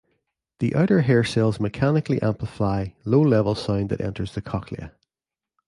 The 0.57 0.75
outer 0.75 1.01
hair 1.01 1.23
cells 1.23 1.59
mechanically 1.59 2.19
amplify 2.23 2.87
low-level 3.05 3.53
sound 3.53 3.89
that 3.89 4.01
enters 4.01 4.33
the 4.33 4.41
cochlea. 4.41 4.93